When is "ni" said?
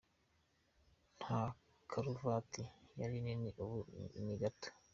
4.25-4.35